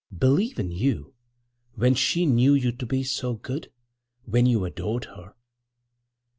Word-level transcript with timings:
"Believe 0.17 0.57
in 0.57 0.71
you?—when 0.71 1.93
she 1.93 2.25
knew 2.25 2.55
you 2.55 2.71
to 2.71 2.87
be 2.87 3.03
so 3.03 3.35
good!—when 3.35 4.47
you 4.47 4.65
adored 4.65 5.05
her!" 5.05 5.35